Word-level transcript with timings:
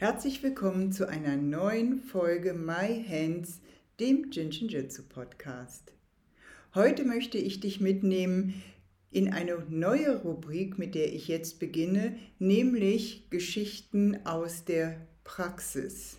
Herzlich 0.00 0.44
willkommen 0.44 0.92
zu 0.92 1.08
einer 1.08 1.36
neuen 1.36 2.00
Folge 2.00 2.54
My 2.54 3.04
Hands, 3.08 3.60
dem 3.98 4.30
Jinshin 4.30 4.68
Jitsu 4.68 5.02
Podcast. 5.02 5.92
Heute 6.72 7.04
möchte 7.04 7.36
ich 7.36 7.58
dich 7.58 7.80
mitnehmen 7.80 8.62
in 9.10 9.32
eine 9.32 9.58
neue 9.68 10.22
Rubrik, 10.22 10.78
mit 10.78 10.94
der 10.94 11.12
ich 11.12 11.26
jetzt 11.26 11.58
beginne, 11.58 12.16
nämlich 12.38 13.28
Geschichten 13.30 14.24
aus 14.24 14.64
der 14.64 15.04
Praxis. 15.24 16.18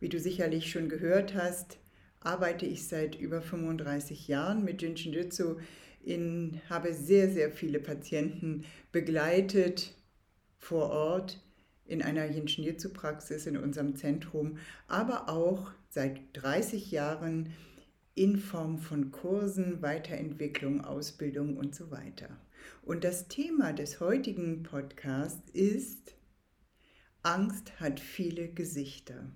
Wie 0.00 0.08
du 0.08 0.18
sicherlich 0.18 0.70
schon 0.70 0.88
gehört 0.88 1.34
hast, 1.34 1.76
arbeite 2.20 2.64
ich 2.64 2.88
seit 2.88 3.20
über 3.20 3.42
35 3.42 4.28
Jahren 4.28 4.64
mit 4.64 4.80
Jinshin 4.80 5.12
Jitsu, 5.12 5.56
in, 6.02 6.62
habe 6.70 6.94
sehr, 6.94 7.30
sehr 7.30 7.50
viele 7.50 7.80
Patienten 7.80 8.64
begleitet 8.92 9.92
vor 10.58 10.88
Ort 10.88 11.38
in 11.92 12.02
einer 12.02 12.26
Yin-Shin-Jitsu-Praxis 12.26 13.46
in 13.46 13.56
unserem 13.56 13.94
Zentrum, 13.96 14.58
aber 14.88 15.28
auch 15.28 15.70
seit 15.88 16.20
30 16.34 16.90
Jahren 16.90 17.52
in 18.14 18.36
Form 18.36 18.78
von 18.78 19.10
Kursen, 19.10 19.82
Weiterentwicklung, 19.82 20.82
Ausbildung 20.82 21.56
und 21.56 21.74
so 21.74 21.90
weiter. 21.90 22.28
Und 22.82 23.04
das 23.04 23.28
Thema 23.28 23.72
des 23.72 24.00
heutigen 24.00 24.62
Podcasts 24.62 25.50
ist 25.50 26.14
Angst 27.22 27.78
hat 27.78 28.00
viele 28.00 28.48
Gesichter. 28.48 29.30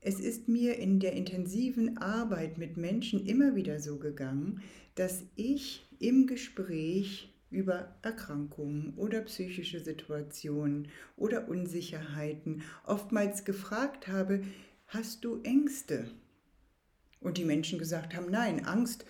Es 0.00 0.20
ist 0.20 0.48
mir 0.48 0.78
in 0.78 1.00
der 1.00 1.12
intensiven 1.12 1.98
Arbeit 1.98 2.58
mit 2.58 2.76
Menschen 2.76 3.26
immer 3.26 3.54
wieder 3.54 3.80
so 3.80 3.98
gegangen, 3.98 4.62
dass 4.94 5.24
ich 5.34 5.86
im 5.98 6.26
Gespräch 6.26 7.35
über 7.56 7.96
Erkrankungen 8.02 8.92
oder 8.96 9.22
psychische 9.22 9.80
Situationen 9.80 10.88
oder 11.16 11.48
Unsicherheiten 11.48 12.62
oftmals 12.84 13.46
gefragt 13.46 14.08
habe, 14.08 14.42
hast 14.88 15.24
du 15.24 15.40
Ängste? 15.42 16.06
Und 17.18 17.38
die 17.38 17.46
Menschen 17.46 17.78
gesagt 17.78 18.14
haben, 18.14 18.30
nein, 18.30 18.66
Angst 18.66 19.06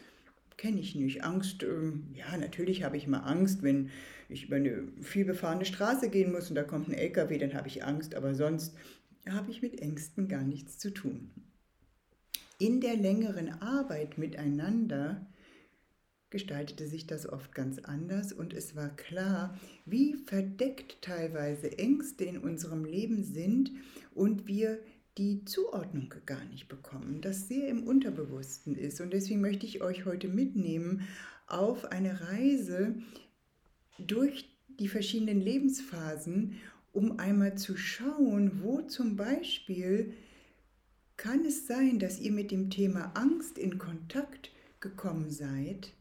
kenne 0.57 0.81
ich 0.81 0.95
nicht. 0.95 1.25
Angst, 1.25 1.65
ähm, 1.65 2.07
ja, 2.15 2.37
natürlich 2.37 2.85
habe 2.85 2.97
ich 2.97 3.09
mal 3.09 3.19
Angst, 3.19 3.65
wenn 3.65 3.91
ich 4.29 4.45
über 4.45 4.57
eine 4.57 4.85
vielbefahrene 5.03 5.65
Straße 5.65 6.09
gehen 6.09 6.31
muss 6.31 6.49
und 6.49 6.55
da 6.55 6.63
kommt 6.63 6.89
ein 6.89 6.95
LKW, 6.95 7.39
dann 7.39 7.55
habe 7.55 7.67
ich 7.67 7.85
Angst, 7.85 8.15
aber 8.15 8.37
sonst 8.37 8.77
habe 9.29 9.51
ich 9.51 9.61
mit 9.61 9.81
Ängsten 9.83 10.29
gar 10.29 10.45
nichts 10.45 10.79
zu 10.79 10.95
tun. 10.95 11.33
In 12.59 12.81
der 12.81 12.97
längeren 12.97 13.61
Arbeit 13.61 14.19
miteinander 14.19 15.27
gestaltete 16.37 16.87
sich 16.87 17.07
das 17.07 17.27
oft 17.27 17.55
ganz 17.55 17.79
anders 17.79 18.31
und 18.31 18.53
es 18.53 18.77
war 18.77 18.91
klar, 18.91 19.59
wie 19.87 20.17
verdeckt 20.27 21.01
teilweise 21.01 21.79
Ängste 21.79 22.27
in 22.27 22.37
unserem 22.37 22.85
Leben 22.85 23.25
sind 23.25 23.71
und 24.15 24.47
wir 24.47 24.79
die 25.17 25.47
Zuordnung 25.47 26.13
gar 26.27 26.45
nicht 26.45 26.69
bekommen, 26.69 27.23
das 27.23 27.49
sehr 27.49 27.69
im 27.69 27.85
Unterbewussten 27.85 28.77
ist. 28.77 29.01
Und 29.01 29.15
deswegen 29.15 29.41
möchte 29.41 29.65
ich 29.65 29.81
euch 29.81 30.05
heute 30.05 30.29
mitnehmen 30.29 31.09
auf 31.47 31.87
eine 31.87 32.21
Reise 32.29 32.95
durch 33.99 34.47
die 34.79 34.89
verschiedenen 34.89 35.41
Lebensphasen, 35.41 36.61
um 36.93 37.19
einmal 37.19 37.57
zu 37.57 37.79
schauen, 37.79 38.61
wo 38.63 38.83
zum 38.83 39.17
Beispiel 39.17 40.13
kann 41.17 41.47
es 41.47 41.67
sein, 41.67 41.99
dass 41.99 42.21
ihr 42.21 42.33
mit 42.33 42.51
dem 42.51 42.69
Thema 42.69 43.13
Angst 43.15 43.57
in 43.57 43.79
Kontakt 43.79 44.51
gekommen 44.81 45.31
seid 45.31 45.95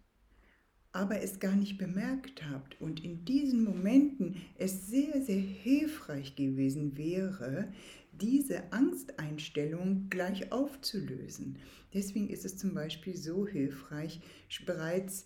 aber 0.96 1.22
es 1.22 1.42
gar 1.42 1.56
nicht 1.56 1.78
bemerkt 1.78 2.50
habt 2.50 2.80
und 2.80 3.04
in 3.04 3.26
diesen 3.26 3.66
Momenten 3.66 4.38
es 4.58 4.88
sehr, 4.88 5.22
sehr 5.22 5.42
hilfreich 5.42 6.38
gewesen 6.38 6.98
wäre, 6.98 7.68
diese 8.14 8.72
Angsteinstellung 8.72 10.08
gleich 10.10 10.54
aufzulösen. 10.54 11.58
Deswegen 11.94 12.30
ist 12.30 12.46
es 12.46 12.58
zum 12.58 12.74
Beispiel 12.74 13.18
so 13.18 13.46
hilfreich, 13.46 14.22
bereits 14.66 15.26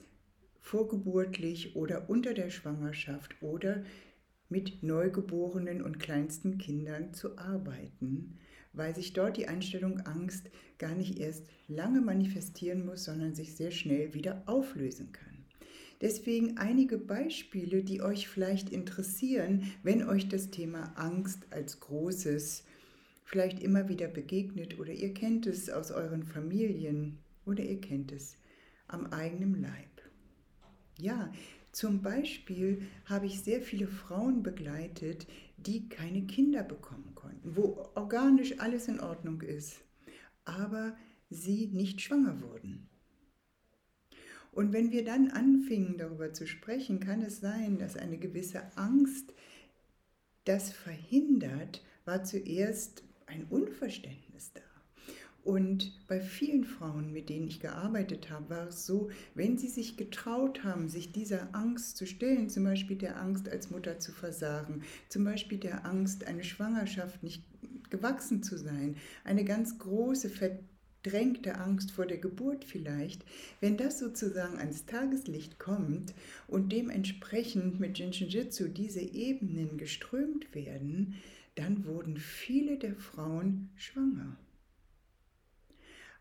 vorgeburtlich 0.59 1.75
oder 1.75 2.09
unter 2.09 2.33
der 2.33 2.49
Schwangerschaft 2.49 3.35
oder 3.41 3.83
mit 4.49 4.81
Neugeborenen 4.81 5.83
und 5.83 5.99
kleinsten 5.99 6.57
Kindern 6.57 7.13
zu 7.13 7.37
arbeiten, 7.37 8.39
weil 8.73 8.95
sich 8.95 9.13
dort 9.13 9.37
die 9.37 9.47
Einstellung 9.47 9.99
Angst 10.01 10.49
gar 10.79 10.95
nicht 10.95 11.19
erst 11.19 11.45
lange 11.67 12.01
manifestieren 12.01 12.87
muss, 12.87 13.03
sondern 13.03 13.35
sich 13.35 13.55
sehr 13.55 13.69
schnell 13.69 14.15
wieder 14.15 14.41
auflösen 14.47 15.11
kann. 15.11 15.28
Deswegen 16.01 16.57
einige 16.57 16.97
Beispiele, 16.97 17.83
die 17.83 18.01
euch 18.01 18.29
vielleicht 18.29 18.69
interessieren, 18.69 19.71
wenn 19.83 20.07
euch 20.07 20.29
das 20.29 20.49
Thema 20.49 20.93
Angst 20.95 21.47
als 21.51 21.79
großes 21.81 22.63
vielleicht 23.25 23.61
immer 23.61 23.89
wieder 23.89 24.07
begegnet 24.07 24.79
oder 24.79 24.91
ihr 24.91 25.13
kennt 25.13 25.45
es 25.45 25.69
aus 25.69 25.91
euren 25.91 26.23
Familien 26.23 27.19
oder 27.45 27.63
ihr 27.63 27.81
kennt 27.81 28.11
es 28.11 28.37
am 28.87 29.07
eigenen 29.07 29.61
Leib. 29.61 30.01
Ja, 30.97 31.31
zum 31.71 32.01
Beispiel 32.01 32.81
habe 33.05 33.27
ich 33.27 33.41
sehr 33.41 33.61
viele 33.61 33.87
Frauen 33.87 34.41
begleitet, 34.41 35.27
die 35.57 35.89
keine 35.89 36.23
Kinder 36.23 36.63
bekommen 36.63 37.13
konnten, 37.13 37.55
wo 37.55 37.89
organisch 37.95 38.59
alles 38.59 38.87
in 38.87 38.99
Ordnung 38.99 39.41
ist, 39.41 39.81
aber 40.45 40.97
sie 41.29 41.67
nicht 41.67 42.01
schwanger 42.01 42.41
wurden. 42.41 42.89
Und 44.51 44.73
wenn 44.73 44.91
wir 44.91 45.03
dann 45.03 45.31
anfingen 45.31 45.97
darüber 45.97 46.33
zu 46.33 46.47
sprechen, 46.47 46.99
kann 46.99 47.21
es 47.21 47.39
sein, 47.39 47.77
dass 47.77 47.95
eine 47.95 48.17
gewisse 48.17 48.61
Angst 48.75 49.33
das 50.45 50.71
verhindert, 50.71 51.83
war 52.05 52.23
zuerst 52.23 53.03
ein 53.27 53.45
Unverständnis 53.49 54.51
da. 54.53 54.61
Und 55.43 55.93
bei 56.07 56.19
vielen 56.19 56.65
Frauen, 56.65 57.13
mit 57.13 57.29
denen 57.29 57.47
ich 57.47 57.59
gearbeitet 57.59 58.29
habe, 58.29 58.49
war 58.49 58.67
es 58.67 58.85
so, 58.85 59.09
wenn 59.35 59.57
sie 59.57 59.69
sich 59.69 59.95
getraut 59.95 60.63
haben, 60.63 60.89
sich 60.89 61.11
dieser 61.11 61.55
Angst 61.55 61.97
zu 61.97 62.05
stellen, 62.05 62.49
zum 62.49 62.65
Beispiel 62.65 62.97
der 62.97 63.19
Angst 63.19 63.47
als 63.47 63.71
Mutter 63.71 63.99
zu 63.99 64.11
versagen, 64.11 64.83
zum 65.07 65.23
Beispiel 65.23 65.57
der 65.57 65.85
Angst, 65.85 66.27
eine 66.27 66.43
Schwangerschaft 66.43 67.23
nicht 67.23 67.43
gewachsen 67.89 68.43
zu 68.43 68.57
sein, 68.57 68.97
eine 69.23 69.45
ganz 69.45 69.79
große, 69.79 70.29
drängte 71.03 71.55
Angst 71.55 71.91
vor 71.91 72.05
der 72.05 72.17
Geburt 72.17 72.65
vielleicht, 72.65 73.23
wenn 73.61 73.77
das 73.77 73.99
sozusagen 73.99 74.57
ans 74.57 74.85
Tageslicht 74.85 75.59
kommt 75.59 76.13
und 76.47 76.71
dementsprechend 76.71 77.79
mit 77.79 77.97
Jinshinjutsu 77.97 78.67
diese 78.67 79.01
Ebenen 79.01 79.77
geströmt 79.77 80.53
werden, 80.53 81.15
dann 81.55 81.85
wurden 81.85 82.17
viele 82.17 82.77
der 82.77 82.95
Frauen 82.95 83.69
schwanger. 83.75 84.37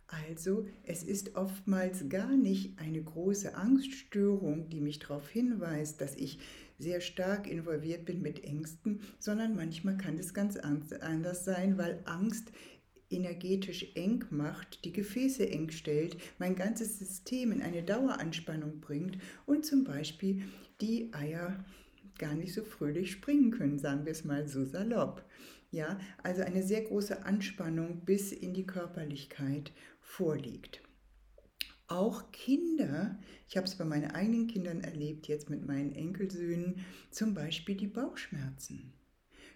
Also 0.08 0.66
es 0.84 1.02
ist 1.02 1.36
oftmals 1.36 2.08
gar 2.08 2.34
nicht 2.34 2.78
eine 2.78 3.02
große 3.02 3.54
Angststörung, 3.54 4.70
die 4.70 4.80
mich 4.80 5.00
darauf 5.00 5.28
hinweist, 5.28 6.00
dass 6.00 6.16
ich 6.16 6.38
sehr 6.78 7.02
stark 7.02 7.46
involviert 7.46 8.06
bin 8.06 8.22
mit 8.22 8.42
Ängsten, 8.42 9.00
sondern 9.18 9.54
manchmal 9.54 9.98
kann 9.98 10.16
es 10.16 10.32
ganz 10.32 10.56
anders 10.56 11.44
sein, 11.44 11.76
weil 11.76 12.00
Angst 12.06 12.52
energetisch 13.10 13.92
eng 13.94 14.24
macht, 14.30 14.84
die 14.84 14.92
Gefäße 14.92 15.48
eng 15.48 15.70
stellt, 15.70 16.16
mein 16.38 16.56
ganzes 16.56 16.98
System 16.98 17.52
in 17.52 17.62
eine 17.62 17.82
Daueranspannung 17.82 18.80
bringt 18.80 19.18
und 19.46 19.64
zum 19.64 19.84
Beispiel 19.84 20.42
die 20.80 21.12
Eier 21.12 21.64
gar 22.18 22.34
nicht 22.34 22.52
so 22.52 22.64
fröhlich 22.64 23.12
springen 23.12 23.50
können, 23.50 23.78
sagen 23.78 24.04
wir 24.04 24.12
es 24.12 24.24
mal 24.24 24.46
so 24.48 24.64
salopp. 24.64 25.24
Ja, 25.70 25.98
also 26.22 26.42
eine 26.42 26.62
sehr 26.62 26.82
große 26.82 27.24
Anspannung 27.24 28.04
bis 28.04 28.32
in 28.32 28.54
die 28.54 28.66
Körperlichkeit 28.66 29.72
vorliegt. 30.00 30.82
Auch 31.86 32.32
Kinder, 32.32 33.18
ich 33.48 33.56
habe 33.56 33.66
es 33.66 33.76
bei 33.76 33.84
meinen 33.84 34.10
eigenen 34.10 34.46
Kindern 34.46 34.80
erlebt, 34.82 35.26
jetzt 35.26 35.48
mit 35.48 35.66
meinen 35.66 35.92
Enkelsöhnen, 35.92 36.84
zum 37.10 37.34
Beispiel 37.34 37.76
die 37.76 37.86
Bauchschmerzen. 37.86 38.92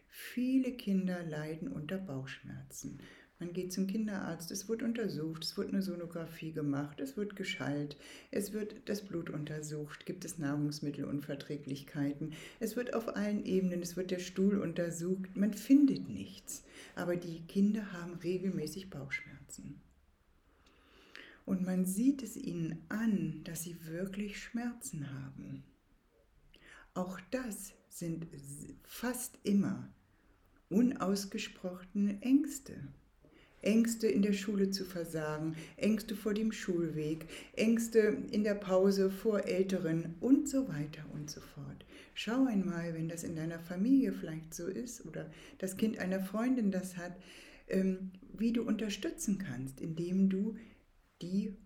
Viele 0.09 0.73
Kinder 0.73 1.23
leiden 1.25 1.69
unter 1.69 1.99
Bauchschmerzen. 1.99 3.01
Man 3.43 3.55
geht 3.55 3.73
zum 3.73 3.89
Kinderarzt, 3.89 4.53
es 4.53 4.69
wird 4.69 4.85
untersucht, 4.85 5.43
es 5.43 5.57
wird 5.57 5.73
eine 5.73 5.83
Sonographie 5.83 6.53
gemacht, 6.53 7.01
es 7.01 7.17
wird 7.17 7.35
geschallt, 7.35 7.97
es 8.31 8.53
wird 8.53 8.89
das 8.89 9.03
Blut 9.03 9.31
untersucht, 9.31 10.07
gibt 10.07 10.25
es 10.25 10.39
Nahrungsmittelunverträglichkeiten, 10.39 12.35
es 12.61 12.77
wird 12.77 12.95
auf 12.95 13.17
allen 13.17 13.45
Ebenen, 13.45 13.83
es 13.83 13.97
wird 13.97 14.13
der 14.13 14.21
Stuhl 14.21 14.61
untersucht, 14.61 15.35
man 15.35 15.55
findet 15.55 16.09
nichts. 16.09 16.63
aber 16.95 17.17
die 17.17 17.41
Kinder 17.49 17.93
haben 17.93 18.15
regelmäßig 18.15 18.91
Bauchschmerzen. 18.91 19.81
Und 21.45 21.65
man 21.65 21.85
sieht 21.85 22.23
es 22.23 22.37
ihnen 22.37 22.85
an, 22.91 23.41
dass 23.43 23.65
sie 23.65 23.77
wirklich 23.87 24.39
Schmerzen 24.41 25.11
haben. 25.11 25.65
Auch 26.95 27.19
das 27.33 27.73
sind 27.89 28.29
fast 28.85 29.41
immer 29.43 29.93
unausgesprochene 30.69 32.23
Ängste. 32.23 32.87
Ängste 33.63 34.09
in 34.09 34.23
der 34.23 34.33
Schule 34.33 34.71
zu 34.71 34.85
versagen, 34.85 35.57
Ängste 35.77 36.15
vor 36.15 36.35
dem 36.35 36.53
Schulweg, 36.53 37.27
Ängste 37.55 38.19
in 38.31 38.45
der 38.45 38.55
Pause 38.55 39.11
vor 39.11 39.47
Älteren 39.47 40.17
und 40.21 40.49
so 40.49 40.69
weiter 40.69 41.05
und 41.13 41.31
so 41.31 41.41
fort. 41.41 41.85
Schau 42.15 42.47
einmal, 42.47 42.95
wenn 42.95 43.09
das 43.09 43.25
in 43.25 43.37
deiner 43.37 43.59
Familie 43.59 44.13
vielleicht 44.13 44.53
so 44.55 44.67
ist 44.67 45.07
oder 45.07 45.31
das 45.59 45.77
Kind 45.77 45.99
einer 45.99 46.21
Freundin 46.21 46.71
das 46.71 46.97
hat, 46.97 47.17
ähm, 47.69 48.13
wie 48.37 48.53
du 48.53 48.63
unterstützen 48.63 49.39
kannst, 49.39 49.81
indem 49.81 50.29
du 50.29 50.57
die 51.23 51.57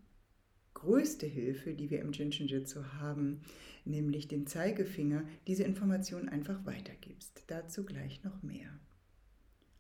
größte 0.74 1.26
Hilfe, 1.26 1.74
die 1.74 1.90
wir 1.90 2.00
im 2.00 2.12
Jinshinjutsu 2.12 2.84
haben, 3.00 3.40
nämlich 3.84 4.28
den 4.28 4.46
Zeigefinger, 4.46 5.24
diese 5.46 5.64
Information 5.64 6.28
einfach 6.28 6.64
weitergibst. 6.66 7.44
Dazu 7.46 7.84
gleich 7.84 8.22
noch 8.24 8.42
mehr. 8.42 8.78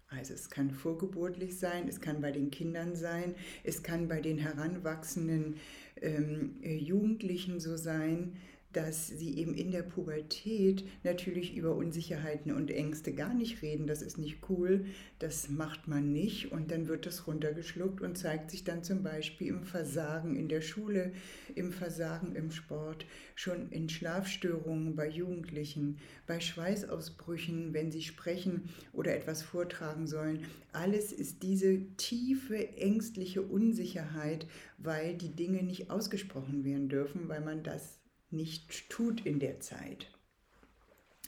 Also 0.08 0.34
es 0.34 0.50
kann 0.50 0.70
vorgeburtlich 0.70 1.58
sein, 1.58 1.88
es 1.88 2.00
kann 2.00 2.20
bei 2.20 2.30
den 2.30 2.50
Kindern 2.50 2.94
sein, 2.94 3.34
es 3.64 3.82
kann 3.82 4.06
bei 4.06 4.20
den 4.20 4.38
heranwachsenden 4.38 5.56
ähm, 6.00 6.56
äh, 6.62 6.76
Jugendlichen 6.76 7.58
so 7.58 7.76
sein, 7.76 8.36
dass 8.76 9.08
sie 9.08 9.38
eben 9.38 9.54
in 9.54 9.70
der 9.70 9.82
Pubertät 9.82 10.84
natürlich 11.02 11.56
über 11.56 11.74
Unsicherheiten 11.74 12.52
und 12.52 12.70
Ängste 12.70 13.14
gar 13.14 13.32
nicht 13.32 13.62
reden. 13.62 13.86
Das 13.86 14.02
ist 14.02 14.18
nicht 14.18 14.50
cool, 14.50 14.84
das 15.18 15.48
macht 15.48 15.88
man 15.88 16.12
nicht 16.12 16.52
und 16.52 16.70
dann 16.70 16.86
wird 16.86 17.06
das 17.06 17.26
runtergeschluckt 17.26 18.02
und 18.02 18.18
zeigt 18.18 18.50
sich 18.50 18.64
dann 18.64 18.84
zum 18.84 19.02
Beispiel 19.02 19.48
im 19.48 19.64
Versagen 19.64 20.36
in 20.36 20.48
der 20.48 20.60
Schule, 20.60 21.12
im 21.54 21.72
Versagen 21.72 22.36
im 22.36 22.50
Sport, 22.50 23.06
schon 23.34 23.70
in 23.70 23.88
Schlafstörungen 23.88 24.94
bei 24.94 25.08
Jugendlichen, 25.08 25.96
bei 26.26 26.38
Schweißausbrüchen, 26.38 27.72
wenn 27.72 27.90
sie 27.90 28.02
sprechen 28.02 28.68
oder 28.92 29.16
etwas 29.16 29.42
vortragen 29.42 30.06
sollen. 30.06 30.40
Alles 30.72 31.12
ist 31.12 31.42
diese 31.42 31.80
tiefe 31.96 32.76
ängstliche 32.76 33.40
Unsicherheit, 33.40 34.46
weil 34.76 35.14
die 35.14 35.34
Dinge 35.34 35.62
nicht 35.62 35.90
ausgesprochen 35.90 36.62
werden 36.62 36.90
dürfen, 36.90 37.30
weil 37.30 37.40
man 37.40 37.62
das 37.62 38.00
nicht 38.36 38.88
tut 38.90 39.24
in 39.24 39.40
der 39.40 39.60
Zeit. 39.60 40.06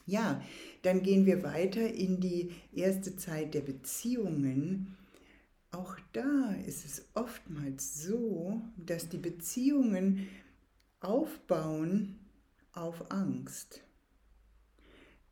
Ja, 0.09 0.43
dann 0.81 1.03
gehen 1.03 1.27
wir 1.27 1.43
weiter 1.43 1.93
in 1.93 2.19
die 2.19 2.53
erste 2.73 3.17
Zeit 3.17 3.53
der 3.53 3.61
Beziehungen. 3.61 4.97
Auch 5.71 5.99
da 6.15 6.55
ist 6.67 6.87
es 6.87 7.05
oftmals 7.13 8.03
so, 8.03 8.63
dass 8.79 9.11
die 9.11 9.19
Beziehungen 9.19 10.27
aufbauen 11.01 12.21
auf 12.73 13.11
Angst. 13.11 13.83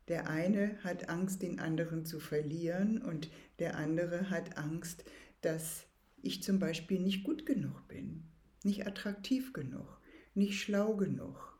Der 0.09 0.29
eine 0.29 0.77
hat 0.83 1.09
Angst, 1.09 1.41
den 1.41 1.59
anderen 1.59 2.05
zu 2.05 2.19
verlieren 2.19 3.01
und 3.01 3.31
der 3.57 3.77
andere 3.77 4.29
hat 4.29 4.59
Angst, 4.59 5.03
dass 5.41 5.87
ich 6.21 6.43
zum 6.43 6.59
Beispiel 6.59 6.99
nicht 6.99 7.23
gut 7.23 7.47
genug 7.47 7.87
bin, 7.87 8.25
nicht 8.63 8.85
attraktiv 8.85 9.53
genug, 9.53 9.99
nicht 10.35 10.61
schlau 10.61 10.95
genug 10.95 11.56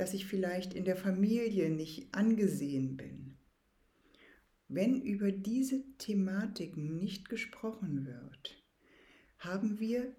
dass 0.00 0.14
ich 0.14 0.24
vielleicht 0.24 0.72
in 0.72 0.86
der 0.86 0.96
Familie 0.96 1.68
nicht 1.68 2.14
angesehen 2.14 2.96
bin. 2.96 3.36
Wenn 4.66 5.02
über 5.02 5.30
diese 5.30 5.84
Thematiken 5.98 6.96
nicht 6.96 7.28
gesprochen 7.28 8.06
wird, 8.06 8.64
haben 9.36 9.78
wir 9.78 10.16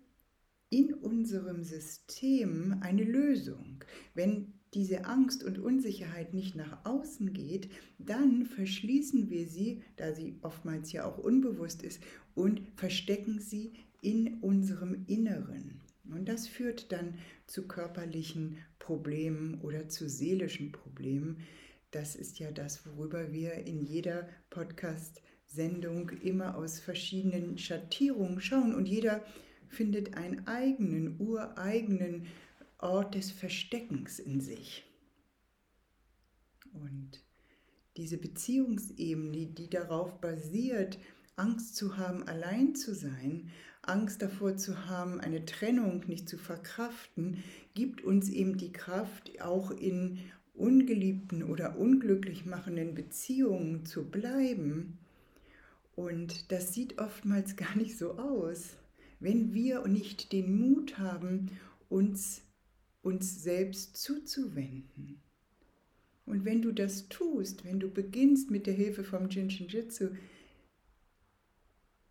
in 0.70 0.94
unserem 0.94 1.64
System 1.64 2.78
eine 2.82 3.04
Lösung. 3.04 3.84
Wenn 4.14 4.54
diese 4.76 5.06
Angst 5.06 5.44
und 5.44 5.58
Unsicherheit 5.58 6.36
nicht 6.36 6.56
nach 6.56 6.86
außen 6.86 7.34
geht, 7.34 7.72
dann 7.98 8.46
verschließen 8.46 9.32
wir 9.32 9.48
sie, 9.48 9.82
da 9.96 10.14
sie 10.14 10.38
oftmals 10.44 10.92
ja 10.92 11.06
auch 11.06 11.18
unbewusst 11.18 11.82
ist, 11.82 12.04
und 12.36 12.62
verstecken 12.76 13.40
sie 13.40 13.74
in 14.02 14.42
unserem 14.42 15.06
Inneren. 15.08 15.81
Und 16.12 16.28
das 16.28 16.48
führt 16.48 16.92
dann 16.92 17.18
zu 17.48 17.68
körperlichen 17.68 18.58
Problemen 18.80 19.62
oder 19.62 19.90
zu 19.90 20.10
seelischen 20.10 20.72
Problemen. 20.72 21.42
Das 21.92 22.16
ist 22.16 22.40
ja 22.40 22.52
das, 22.52 22.86
worüber 22.86 23.32
wir 23.32 23.54
in 23.54 23.82
jeder 23.82 24.30
Podcast-Sendung 24.50 26.10
immer 26.10 26.56
aus 26.58 26.80
verschiedenen 26.80 27.58
Schattierungen 27.58 28.42
schauen. 28.42 28.76
Und 28.76 28.88
jeder 28.88 29.24
findet 29.68 30.16
einen 30.16 30.48
eigenen, 30.48 31.20
ureigenen 31.20 32.28
Ort 32.78 33.16
des 33.16 33.32
Versteckens 33.32 34.20
in 34.20 34.42
sich. 34.42 34.84
Und 36.74 37.24
diese 37.98 38.18
Beziehungsebene, 38.18 39.48
die 39.48 39.70
darauf 39.70 40.20
basiert, 40.22 40.98
Angst 41.36 41.76
zu 41.76 41.98
haben, 41.98 42.28
allein 42.28 42.76
zu 42.76 42.94
sein, 42.94 43.50
Angst 43.84 44.22
davor 44.22 44.58
zu 44.58 44.88
haben, 44.88 45.20
eine 45.20 45.46
Trennung 45.46 46.04
nicht 46.08 46.30
zu 46.30 46.38
verkraften, 46.38 47.44
gibt 47.74 48.04
uns 48.04 48.30
eben 48.30 48.58
die 48.58 48.72
Kraft, 48.72 49.42
auch 49.42 49.72
in 49.72 50.20
ungeliebten 50.54 51.44
oder 51.44 51.78
unglücklich 51.78 52.46
machenden 52.46 52.94
Beziehungen 52.94 53.86
zu 53.86 54.04
bleiben. 54.10 55.00
Und 55.96 56.52
das 56.52 56.74
sieht 56.74 57.00
oftmals 57.00 57.56
gar 57.56 57.76
nicht 57.76 57.98
so 57.98 58.18
aus, 58.18 58.78
wenn 59.20 59.54
wir 59.54 59.88
nicht 59.88 60.32
den 60.32 60.58
Mut 60.60 60.98
haben, 60.98 61.52
uns, 61.90 62.42
uns 63.02 63.44
selbst 63.44 63.98
zuzuwenden. 63.98 65.22
Und 66.26 66.46
wenn 66.46 66.62
du 66.62 66.72
das 66.72 67.10
tust, 67.10 67.66
wenn 67.66 67.80
du 67.80 67.90
beginnst 67.90 68.52
mit 68.52 68.68
der 68.68 68.74
Hilfe 68.74 69.04
vom 69.04 69.30
Jinshin 69.30 69.68
Jitsu, 69.68 70.10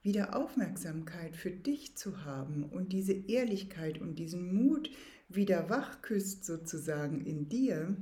wieder 0.03 0.37
Aufmerksamkeit 0.37 1.37
für 1.37 1.51
dich 1.51 1.97
zu 1.97 2.25
haben 2.25 2.65
und 2.65 2.93
diese 2.93 3.13
Ehrlichkeit 3.13 4.01
und 4.01 4.19
diesen 4.19 4.55
Mut 4.55 4.91
wieder 5.29 5.69
wachküsst 5.69 6.45
sozusagen 6.45 7.25
in 7.25 7.49
dir, 7.49 7.97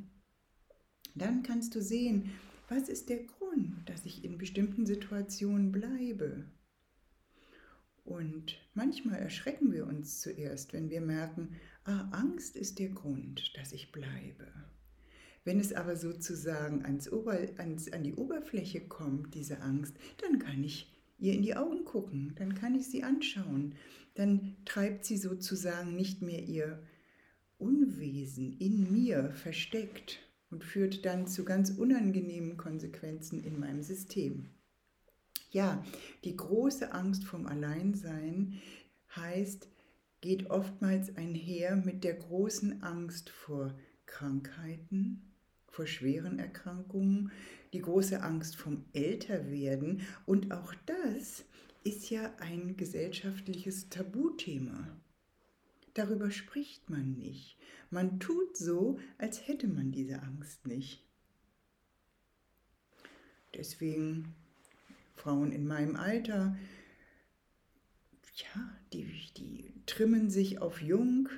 dann 1.15 1.43
kannst 1.43 1.75
du 1.75 1.83
sehen, 1.83 2.31
was 2.69 2.89
ist 2.89 3.09
der 3.09 3.25
Grund, 3.25 3.89
dass 3.89 4.05
ich 4.05 4.25
in 4.25 4.39
bestimmten 4.39 4.87
Situationen 4.87 5.73
bleibe. 5.73 6.45
Und 8.05 8.57
manchmal 8.75 9.19
erschrecken 9.19 9.73
wir 9.73 9.87
uns 9.87 10.21
zuerst, 10.21 10.73
wenn 10.73 10.89
wir 10.89 11.01
merken, 11.01 11.57
ah, 11.85 12.09
Angst 12.13 12.57
ist 12.57 12.79
der 12.79 12.89
Grund, 12.89 13.53
dass 13.57 13.73
ich 13.73 13.93
bleibe. 13.93 14.47
Wenn 15.45 15.61
es 15.61 15.73
aber 15.73 15.97
sozusagen 15.97 16.85
ans 16.85 17.11
Ober, 17.11 17.39
ans, 17.59 17.93
an 17.93 18.05
die 18.05 18.15
Oberfläche 18.15 18.81
kommt, 18.87 19.35
diese 19.35 19.61
Angst, 19.61 19.95
dann 20.23 20.39
kann 20.39 20.63
ich 20.63 20.98
ihr 21.19 21.35
in 21.35 21.43
die 21.43 21.57
Augen 21.57 21.85
gucken, 21.85 22.33
dann 22.37 22.55
kann 22.55 22.75
ich 22.75 22.87
sie 22.87 23.03
anschauen, 23.03 23.75
dann 24.15 24.57
treibt 24.65 25.05
sie 25.05 25.17
sozusagen 25.17 25.95
nicht 25.95 26.23
mehr 26.23 26.43
ihr 26.43 26.83
Unwesen 27.59 28.57
in 28.59 28.93
mir 28.93 29.33
versteckt 29.33 30.21
und 30.51 30.65
führt 30.65 31.05
dann 31.05 31.27
zu 31.27 31.45
ganz 31.45 31.71
unangenehmen 31.71 32.57
Konsequenzen 32.57 33.43
in 33.43 33.59
meinem 33.59 33.83
System. 33.83 34.51
Ja, 35.51 35.85
die 36.25 36.37
große 36.37 36.93
Angst 36.93 37.25
vom 37.25 37.47
Alleinsein 37.47 38.61
heißt, 39.17 39.69
geht 40.21 40.51
oftmals 40.51 41.17
einher 41.17 41.77
mit 41.77 42.05
der 42.05 42.15
großen 42.15 42.83
Angst 42.83 43.31
vor 43.31 43.75
Krankheiten, 44.07 45.28
vor 45.79 45.87
schweren 45.87 46.41
Erkrankungen, 46.41 47.31
die 47.73 47.81
große 47.81 48.21
Angst 48.21 48.57
vom 48.57 48.85
Älterwerden 48.95 50.01
und 50.27 50.51
auch 50.51 50.75
das 50.87 51.45
ist 51.85 52.11
ja 52.11 52.35
ein 52.41 52.77
gesellschaftliches 52.77 53.89
Tabuthema. 53.89 54.89
Darüber 55.95 56.33
spricht 56.33 56.91
man 56.91 57.13
nicht. 57.13 57.59
Man 57.91 58.19
tut 58.19 58.57
so, 58.57 58.99
als 59.19 59.47
hätte 59.47 59.69
man 59.69 59.93
diese 59.93 60.21
Angst 60.21 60.67
nicht. 60.67 61.07
Deswegen 63.55 64.35
Frauen 65.15 65.53
in 65.53 65.65
meinem 65.65 65.95
Alter, 65.95 66.59
ja, 68.35 68.77
die, 68.93 69.05
die 69.37 69.73
trimmen 69.87 70.29
sich 70.29 70.61
auf 70.61 70.83
jung, 70.83 71.29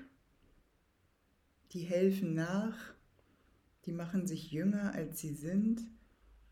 die 1.73 1.83
helfen 1.83 2.33
nach, 2.33 2.95
die 3.91 3.97
machen 3.97 4.25
sich 4.25 4.53
jünger, 4.53 4.95
als 4.95 5.19
sie 5.19 5.35
sind. 5.35 5.83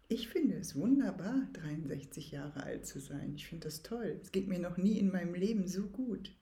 Ich 0.09 0.28
finde 0.28 0.57
es 0.57 0.75
wunderbar, 0.75 1.47
63 1.52 2.33
Jahre 2.33 2.64
alt 2.64 2.85
zu 2.85 2.99
sein. 2.99 3.37
Ich 3.37 3.47
finde 3.47 3.68
das 3.68 3.85
toll. 3.85 4.18
Es 4.21 4.33
geht 4.33 4.49
mir 4.49 4.59
noch 4.59 4.76
nie 4.76 4.99
in 4.99 5.12
meinem 5.12 5.35
Leben 5.35 5.68
so 5.68 5.87
gut. 5.87 6.35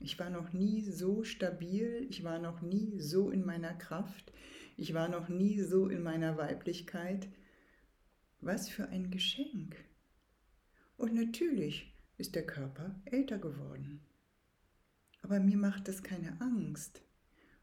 Ich 0.00 0.18
war 0.18 0.28
noch 0.28 0.52
nie 0.52 0.82
so 0.82 1.22
stabil, 1.22 2.04
ich 2.10 2.24
war 2.24 2.40
noch 2.40 2.62
nie 2.62 2.98
so 2.98 3.30
in 3.30 3.44
meiner 3.44 3.74
Kraft, 3.74 4.32
ich 4.76 4.92
war 4.92 5.08
noch 5.08 5.28
nie 5.28 5.60
so 5.60 5.86
in 5.86 6.02
meiner 6.02 6.36
Weiblichkeit. 6.36 7.28
Was 8.40 8.68
für 8.68 8.88
ein 8.88 9.12
Geschenk. 9.12 9.76
Und 10.96 11.14
natürlich 11.14 11.94
ist 12.16 12.34
der 12.34 12.44
Körper 12.44 13.00
älter 13.04 13.38
geworden. 13.38 14.00
Aber 15.22 15.38
mir 15.38 15.56
macht 15.56 15.86
das 15.86 16.02
keine 16.02 16.40
Angst. 16.40 17.02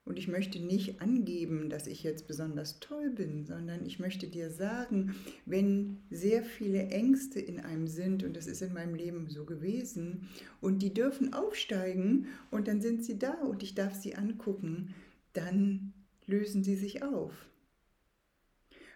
Und 0.06 0.20
ich 0.20 0.28
möchte 0.28 0.60
nicht 0.60 1.02
angeben, 1.02 1.72
dass 1.72 1.88
ich 1.88 2.04
jetzt 2.04 2.28
besonders 2.28 2.80
toll 2.80 3.10
bin, 3.10 3.44
sondern 3.44 3.84
ich 3.86 3.98
möchte 3.98 4.28
dir 4.28 4.52
sagen, 4.52 5.16
wenn 5.48 6.04
sehr 6.12 6.44
viele 6.44 6.90
Ängste 6.90 7.40
in 7.40 7.60
einem 7.60 7.88
sind, 7.88 8.24
und 8.24 8.38
das 8.38 8.46
ist 8.46 8.62
in 8.62 8.74
meinem 8.74 8.94
Leben 8.94 9.28
so 9.30 9.46
gewesen, 9.46 10.30
und 10.62 10.84
die 10.84 10.94
dürfen 10.94 11.34
aufsteigen 11.34 12.28
und 12.52 12.68
dann 12.68 12.82
sind 12.82 13.04
sie 13.04 13.18
da 13.18 13.34
und 13.42 13.64
ich 13.64 13.74
darf 13.74 13.96
sie 13.96 14.14
angucken, 14.14 14.94
dann 15.34 15.94
lösen 16.28 16.64
sie 16.64 16.76
sich 16.76 17.02
auf. 17.02 17.34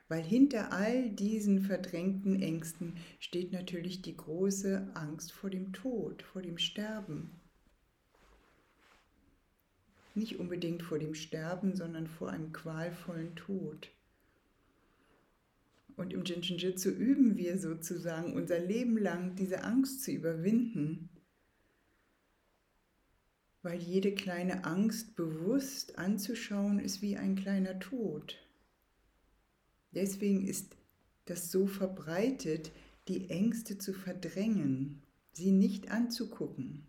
Weil 0.10 0.24
hinter 0.24 0.72
all 0.74 1.10
diesen 1.10 1.62
verdrängten 1.62 2.40
Ängsten 2.40 2.98
steht 3.20 3.52
natürlich 3.52 4.04
die 4.04 4.16
große 4.16 4.92
Angst 4.94 5.32
vor 5.32 5.50
dem 5.50 5.74
Tod, 5.74 6.22
vor 6.22 6.44
dem 6.44 6.60
Sterben. 6.60 7.39
Nicht 10.20 10.38
unbedingt 10.38 10.84
vor 10.84 11.00
dem 11.00 11.16
Sterben, 11.16 11.78
sondern 11.78 12.06
vor 12.06 12.30
einem 12.30 12.52
qualvollen 12.52 13.38
Tod. 13.38 13.90
Und 15.96 16.12
im 16.12 16.26
Jinshinjutsu 16.26 16.90
üben 16.90 17.38
wir 17.38 17.58
sozusagen 17.58 18.34
unser 18.34 18.60
Leben 18.60 18.98
lang 18.98 19.38
diese 19.38 19.64
Angst 19.64 20.04
zu 20.04 20.12
überwinden, 20.12 21.08
weil 23.62 23.80
jede 23.80 24.14
kleine 24.14 24.66
Angst 24.66 25.16
bewusst 25.16 25.98
anzuschauen 25.98 26.80
ist 26.80 27.02
wie 27.02 27.16
ein 27.16 27.38
kleiner 27.38 27.80
Tod. 27.80 28.46
Deswegen 29.94 30.46
ist 30.46 30.76
das 31.28 31.50
so 31.50 31.66
verbreitet, 31.66 32.74
die 33.08 33.30
Ängste 33.30 33.78
zu 33.78 33.94
verdrängen, 33.94 35.02
sie 35.32 35.52
nicht 35.52 35.92
anzugucken. 35.92 36.89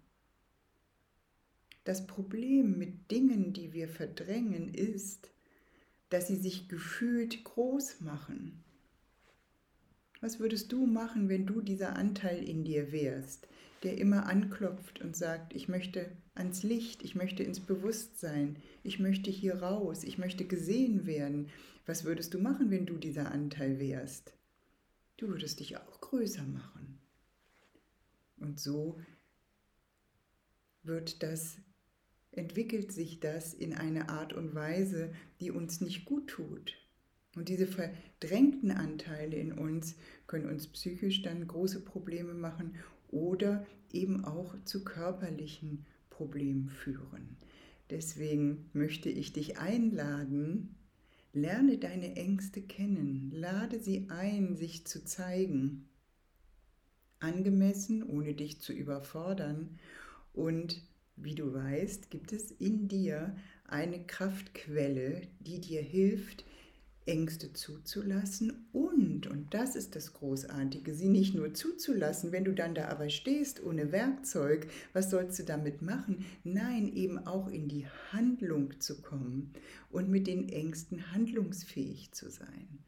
Das 1.84 2.06
Problem 2.06 2.78
mit 2.78 3.10
Dingen, 3.10 3.52
die 3.52 3.72
wir 3.72 3.88
verdrängen, 3.88 4.72
ist, 4.74 5.30
dass 6.10 6.28
sie 6.28 6.36
sich 6.36 6.68
gefühlt 6.68 7.44
groß 7.44 8.00
machen. 8.00 8.62
Was 10.20 10.38
würdest 10.38 10.70
du 10.72 10.86
machen, 10.86 11.28
wenn 11.28 11.46
du 11.46 11.62
dieser 11.62 11.96
Anteil 11.96 12.42
in 12.42 12.64
dir 12.64 12.92
wärst, 12.92 13.48
der 13.82 13.96
immer 13.96 14.26
anklopft 14.26 15.00
und 15.00 15.16
sagt, 15.16 15.54
ich 15.54 15.68
möchte 15.68 16.10
ans 16.34 16.62
Licht, 16.62 17.02
ich 17.02 17.14
möchte 17.14 17.42
ins 17.42 17.60
Bewusstsein, 17.60 18.56
ich 18.82 18.98
möchte 18.98 19.30
hier 19.30 19.62
raus, 19.62 20.04
ich 20.04 20.18
möchte 20.18 20.44
gesehen 20.44 21.06
werden. 21.06 21.48
Was 21.86 22.04
würdest 22.04 22.34
du 22.34 22.38
machen, 22.38 22.70
wenn 22.70 22.84
du 22.84 22.98
dieser 22.98 23.32
Anteil 23.32 23.78
wärst? 23.78 24.34
Du 25.16 25.28
würdest 25.28 25.60
dich 25.60 25.78
auch 25.78 26.00
größer 26.02 26.44
machen. 26.44 26.98
Und 28.36 28.60
so 28.60 28.98
wird 30.82 31.22
das 31.22 31.56
entwickelt 32.32 32.92
sich 32.92 33.20
das 33.20 33.54
in 33.54 33.74
eine 33.74 34.08
Art 34.08 34.32
und 34.32 34.54
Weise, 34.54 35.12
die 35.40 35.50
uns 35.50 35.80
nicht 35.80 36.04
gut 36.04 36.28
tut. 36.28 36.76
Und 37.36 37.48
diese 37.48 37.66
verdrängten 37.66 38.70
Anteile 38.70 39.36
in 39.36 39.52
uns 39.52 39.96
können 40.26 40.48
uns 40.48 40.66
psychisch 40.68 41.22
dann 41.22 41.46
große 41.46 41.84
Probleme 41.84 42.34
machen 42.34 42.74
oder 43.08 43.66
eben 43.92 44.24
auch 44.24 44.54
zu 44.64 44.84
körperlichen 44.84 45.86
Problemen 46.10 46.68
führen. 46.68 47.36
Deswegen 47.90 48.70
möchte 48.72 49.08
ich 49.08 49.32
dich 49.32 49.58
einladen, 49.58 50.76
lerne 51.32 51.78
deine 51.78 52.16
Ängste 52.16 52.62
kennen, 52.62 53.30
lade 53.32 53.80
sie 53.80 54.08
ein, 54.10 54.56
sich 54.56 54.86
zu 54.86 55.04
zeigen, 55.04 55.88
angemessen, 57.18 58.02
ohne 58.02 58.34
dich 58.34 58.60
zu 58.60 58.72
überfordern 58.72 59.78
und 60.32 60.82
wie 61.22 61.34
du 61.34 61.52
weißt, 61.52 62.10
gibt 62.10 62.32
es 62.32 62.50
in 62.50 62.88
dir 62.88 63.36
eine 63.66 64.04
Kraftquelle, 64.04 65.22
die 65.40 65.60
dir 65.60 65.82
hilft, 65.82 66.44
Ängste 67.06 67.52
zuzulassen 67.52 68.68
und, 68.72 69.26
und 69.26 69.52
das 69.52 69.74
ist 69.74 69.96
das 69.96 70.12
Großartige, 70.12 70.94
sie 70.94 71.08
nicht 71.08 71.34
nur 71.34 71.54
zuzulassen, 71.54 72.30
wenn 72.30 72.44
du 72.44 72.52
dann 72.52 72.74
da 72.74 72.88
aber 72.88 73.08
stehst 73.08 73.62
ohne 73.64 73.90
Werkzeug, 73.90 74.68
was 74.92 75.10
sollst 75.10 75.38
du 75.38 75.44
damit 75.44 75.82
machen? 75.82 76.24
Nein, 76.44 76.92
eben 76.94 77.18
auch 77.26 77.48
in 77.48 77.68
die 77.68 77.86
Handlung 78.12 78.78
zu 78.80 79.00
kommen 79.00 79.52
und 79.90 80.08
mit 80.08 80.26
den 80.26 80.48
Ängsten 80.48 81.12
handlungsfähig 81.12 82.12
zu 82.12 82.30
sein. 82.30 82.78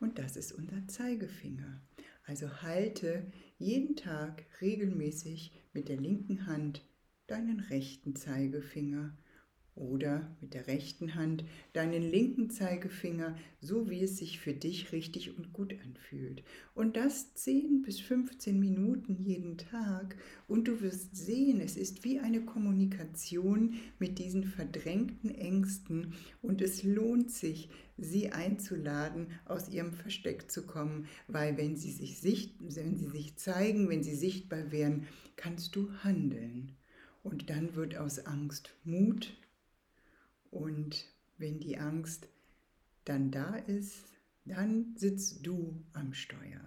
Und 0.00 0.18
das 0.18 0.36
ist 0.36 0.52
unser 0.52 0.86
Zeigefinger. 0.86 1.82
Also 2.24 2.62
halte 2.62 3.24
jeden 3.58 3.96
Tag 3.96 4.44
regelmäßig 4.60 5.52
mit 5.72 5.88
der 5.88 5.96
linken 5.96 6.46
Hand 6.46 6.82
deinen 7.26 7.60
rechten 7.60 8.16
Zeigefinger 8.16 9.16
oder 9.76 10.34
mit 10.40 10.54
der 10.54 10.66
rechten 10.66 11.14
Hand 11.14 11.44
deinen 11.74 12.02
linken 12.02 12.48
Zeigefinger, 12.50 13.36
so 13.60 13.90
wie 13.90 14.02
es 14.02 14.16
sich 14.16 14.40
für 14.40 14.54
dich 14.54 14.92
richtig 14.92 15.36
und 15.36 15.52
gut 15.52 15.74
anfühlt. 15.84 16.42
Und 16.74 16.96
das 16.96 17.34
10 17.34 17.82
bis 17.82 18.00
15 18.00 18.58
Minuten 18.58 19.14
jeden 19.14 19.58
Tag 19.58 20.16
und 20.48 20.66
du 20.66 20.80
wirst 20.80 21.14
sehen, 21.14 21.60
es 21.60 21.76
ist 21.76 22.04
wie 22.04 22.20
eine 22.20 22.40
Kommunikation 22.40 23.74
mit 23.98 24.18
diesen 24.18 24.44
verdrängten 24.44 25.34
Ängsten 25.34 26.14
und 26.40 26.62
es 26.62 26.82
lohnt 26.82 27.30
sich, 27.30 27.68
sie 27.98 28.32
einzuladen, 28.32 29.28
aus 29.44 29.68
ihrem 29.68 29.92
Versteck 29.92 30.50
zu 30.50 30.66
kommen, 30.66 31.06
weil 31.28 31.56
wenn 31.58 31.76
sie 31.76 31.92
sich, 31.92 32.18
sicht, 32.18 32.54
wenn 32.60 32.96
sie 32.96 33.08
sich 33.08 33.36
zeigen, 33.36 33.88
wenn 33.88 34.02
sie 34.02 34.14
sichtbar 34.14 34.72
werden, 34.72 35.06
kannst 35.36 35.76
du 35.76 35.90
handeln. 36.02 36.72
Und 37.26 37.50
dann 37.50 37.74
wird 37.74 37.96
aus 37.96 38.20
Angst 38.24 38.72
Mut. 38.84 39.36
Und 40.52 41.04
wenn 41.38 41.58
die 41.58 41.76
Angst 41.76 42.28
dann 43.04 43.32
da 43.32 43.56
ist, 43.56 44.04
dann 44.44 44.94
sitzt 44.96 45.44
du 45.44 45.84
am 45.92 46.14
Steuer. 46.14 46.60